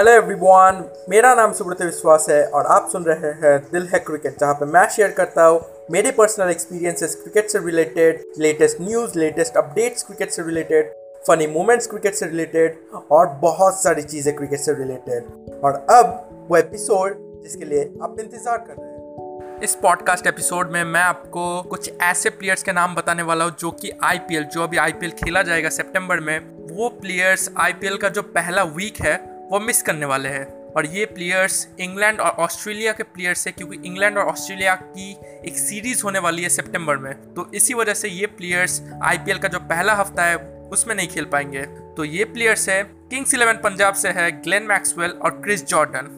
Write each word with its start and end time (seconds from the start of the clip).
Hello 0.00 0.12
everyone 0.12 0.84
मेरा 1.08 1.34
नाम 1.34 1.52
सुब्रत 1.52 1.82
विश्वास 1.82 2.26
है 2.30 2.46
और 2.46 2.66
आप 2.66 2.88
सुन 2.92 3.04
रहे 3.04 3.30
हैं 3.30 3.58
दिल 3.72 3.88
है 3.88 3.98
क्रिकेट 3.98 4.38
जहाँ 4.40 4.54
पे 4.54 4.66
मैं 4.66 4.88
शेयर 4.88 5.10
करता 5.10 5.44
हूँ 5.44 5.60
मेरे 5.90 6.10
पर्सनल 6.10 6.50
एक्सपीरियंसेस 6.50 7.14
क्रिकेट 7.14 7.50
से 7.50 7.58
related 7.58 8.22
latest 8.38 8.80
news 8.80 9.18
latest 9.18 9.56
updates 9.56 10.02
cricket 10.02 10.30
से 10.30 10.42
रिलेटेड 10.42 10.92
फनी 11.28 11.46
मोमेंट्स 11.46 11.86
क्रिकेट 11.86 12.14
से 12.14 12.26
रिलेटेड 12.26 12.78
और 13.10 13.26
बहुत 13.26 13.82
सारी 13.82 14.02
चीज़ें 14.02 14.36
क्रिकेट 14.36 14.60
से 14.60 14.74
रिलेटेड 14.74 15.24
और 15.64 15.86
अब 15.90 16.28
वो 16.50 16.56
एपिसोड 16.56 17.14
जिसके 17.42 17.64
लिए 17.64 17.90
आप 18.02 18.16
इंतज़ार 18.20 18.58
कर 18.58 18.74
रहे 18.78 18.88
हैं। 18.88 19.60
इस 19.60 19.74
पॉडकास्ट 19.74 20.26
एपिसोड 20.26 20.70
में 20.70 20.84
मैं 20.84 21.00
आपको 21.00 21.62
कुछ 21.62 21.92
ऐसे 22.02 22.30
प्लेयर्स 22.30 22.62
के 22.62 22.72
नाम 22.72 22.94
बताने 22.94 23.22
वाला 23.22 23.44
हूँ 23.44 23.54
जो 23.58 23.70
कि 23.70 23.92
आईपीएल 24.04 24.44
जो 24.44 24.62
अभी 24.62 24.76
आईपीएल 24.76 25.12
खेला 25.12 25.42
जाएगा 25.42 25.68
सितंबर 25.68 26.20
में, 26.20 26.38
वो 26.76 26.88
प्लेयर्स 26.88 27.50
आईपीएल 27.56 27.96
का 27.96 28.08
जो 28.08 28.22
पहला 28.22 28.62
वीक 28.62 29.00
है 29.00 29.29
वो 29.50 29.60
मिस 29.60 29.82
करने 29.82 30.06
वाले 30.06 30.28
हैं। 30.28 30.44
और 30.70 30.86
ये 30.86 31.04
प्लेयर्स 31.04 31.68
इंग्लैंड 31.80 32.20
और 32.20 32.30
ऑस्ट्रेलिया 32.30 32.92
के 32.92 33.02
प्लेयर्स 33.02 33.46
है, 33.46 33.52
क्योंकि 33.52 33.78
इंग्लैंड 33.86 34.18
और 34.18 34.24
ऑस्ट्रेलिया 34.24 34.74
की 34.74 35.10
एक 35.48 35.58
सीरीज़ 35.58 36.02
होने 36.02 36.18
वाली 36.18 36.42
है 36.42 36.48
सितंबर 36.48 36.96
में। 36.96 37.12
तो 37.34 37.50
इसी 37.54 37.74
वजह 37.74 37.94
से 37.94 38.08
ये 38.08 38.26
प्लेयर्स 38.26 38.82
आईपीएल 39.02 39.38
का 39.38 39.48
जो 39.48 39.58
पहला 39.58 39.94
हफ़्ता 39.94 40.24
है, 40.24 40.36
उसमें 40.72 40.94
नहीं 40.94 41.08
खेल 41.08 41.24
पाएँगे। 41.24 41.62
तो 41.96 42.04
ये 42.04 42.24
प्लेयर्स 42.24 42.68
है 42.68 42.82
किंग्स 42.82 43.34
इलेवन 43.34 43.54
पंजाब 43.54 43.94
से 43.94 44.08
है 44.08 44.30
ग्लेन 44.42 44.62
मैक्सवेल 44.62 45.10
और 45.10 45.30
Chris 45.30 45.66
Jordan 45.66 46.08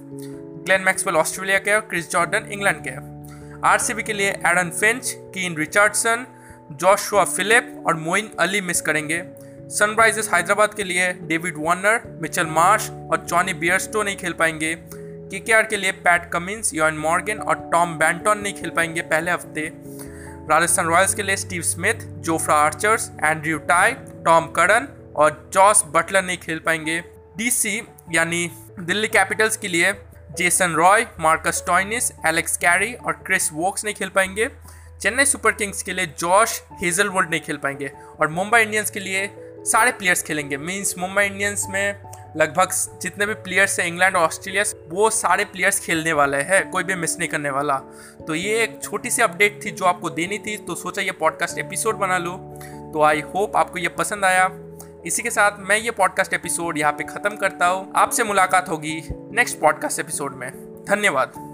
Glenn 0.67 0.81
Maxwell 0.81 1.17
Australia 1.17 1.59
के 1.59 1.75
और 1.75 1.81
क्रिस 1.81 2.11
जॉर्डन 2.11 2.49
इंग्लैंड 2.53 2.85
के 2.89 2.91
आरसीबी 3.69 4.03
के 4.03 4.13
लिए 4.13 4.31
Aaron 4.47 4.71
Finch 4.71 5.15
Kane 5.35 5.57
Richardson 5.57 6.27
Joshua 6.73 7.25
Philippe 7.25 7.85
और 7.87 7.97
मोइन 7.97 8.31
अली 8.39 8.61
मिस 8.61 8.81
करेंगे। 8.81 9.19
सनराइजर्स 9.73 10.29
हैदराबाद 10.33 10.75
के 10.75 10.85
लिए 10.85 11.13
डेविड 11.13 11.55
वार्नर, 11.57 12.19
मिचल 12.23 12.47
मार्श 12.47 12.89
और 12.91 13.25
जॉनी 13.29 13.53
बियरस्टो 13.55 14.03
नहीं 14.03 14.17
खेल 14.17 14.33
पाएँगे। 14.33 14.75
के 14.79 15.63
के 15.63 15.77
लिए 15.77 15.93
पैट 15.93 16.29
कमिंस, 16.31 16.75
योन 16.75 16.95
मॉर्गन 16.95 17.39
और 17.39 17.71
टॉम 17.73 17.95
बैंटन 17.99 18.39
नहीं 18.39 18.53
खेल 18.55 18.71
पाएँगे 18.71 19.03
पहले 19.03 19.31
हफ़्ते। 19.31 19.71
राजस्थान 20.51 20.87
रॉयल्स 20.87 21.15
के 21.15 21.23
लिए 21.23 21.37
Steve 21.37 21.63
Smith, 21.63 21.95
Jofra 21.95 22.55
Archers, 22.55 23.11
Andrew 23.25 23.59
Tye, 23.59 23.93
Tom 24.25 24.47
Curran 24.51 24.89
और 25.17 25.51
जॉस 25.55 25.83
बटलर 25.87 26.23
नहीं 26.23 26.39
खेल 26.39 26.59
पाएँगे। 26.59 27.01
डीसी 27.37 27.83
यानी 28.13 28.51
दिल्ली 28.81 29.09
कैपिटल्स 29.09 29.57
के 29.57 29.69
लिए 29.69 29.93
Jason 30.39 30.73
Roy, 30.73 31.07
Marcus 31.21 31.65
Stoinis 31.67 32.13
Alex 32.27 32.57
Carey 32.57 32.93
और 32.95 33.23
क्रिस 33.27 33.53
वोक्स 33.53 33.85
नहीं 33.85 33.95
खेल 33.95 34.09
पाएँगे। 34.09 34.51
चेन्नई 35.01 35.25
सुपर 35.25 35.53
किंग्स 35.53 35.83
के 35.83 35.93
लिए 35.93 36.07
जॉश 36.19 36.63
हेजलवुड 36.83 37.31
नहीं 37.31 37.41
खेल 37.41 37.57
पाएँगे 37.57 37.91
और 38.21 38.29
मुंबई 38.29 38.61
इंडियंस 38.61 38.91
के 38.91 39.01
लिए 39.01 39.31
सारे 39.65 39.93
प्लेयर्स 39.93 40.23
खेलेंगे। 40.23 40.57
मीन्स 40.57 40.95
मुंबई 40.99 41.25
इंडियंस 41.25 41.67
में 41.71 42.13
लगभग 42.37 42.71
जितने 43.03 43.27
भी 43.27 43.35
प्लेयर्स 43.35 43.79
हैं 43.81 43.87
इंग्लैंड 43.87 44.17
और 44.17 44.23
ऑस्ट्रेलिया 44.23 44.65
वो 44.89 45.11
सारे 45.11 45.45
प्लेयर्स 45.45 45.81
खेलने 45.81 46.13
वाले 46.13 46.37
हैं, 46.39 46.69
कोई 46.71 46.85
भी 46.85 46.95
मिस 46.95 47.19
नहीं 47.19 47.29
करने 47.29 47.51
वाला। 47.51 47.77
तो 48.27 48.35
ये 48.35 48.63
एक 48.63 48.79
छोटी 48.83 49.11
सी 49.11 49.23
अपडेट 49.23 49.65
थी 49.65 49.71
जो 49.71 49.85
आपको 49.85 50.11
देनी 50.11 50.39
थी 50.39 50.57
तो 50.57 50.75
सोचा 50.75 51.03
ये 51.03 51.13
पॉडकास्ट 51.13 51.59
एपिसोड 51.59 51.97
बना 51.97 52.19
लूँ। 52.19 52.37
तो 52.93 53.03
आई 53.03 53.21
होप 53.35 53.57
आपको 53.57 53.79
ये 53.79 53.89
पसंद 53.99 54.25
आया। 54.25 54.51
इसी 55.07 55.23
के 55.23 55.31
साथ 55.31 55.59
मैं 55.61 55.79
ये 55.79 55.91
पॉडकास्ट 55.91 56.35
एपिसोड 56.35 56.79
यहाँ 56.79 56.93
पे 56.93 57.05
ख़त्म 57.05 57.37
करता 57.37 57.67
हूँ। 57.67 57.91
आपसे 57.97 58.25
मुलाकात 58.25 58.69
होगी 58.69 59.03
नेक्स्ट 59.11 59.61
पॉडकास्ट 59.61 60.01
एपिसोड 60.01 60.35
में। 60.35 60.51
धन्यवाद। 60.85 61.52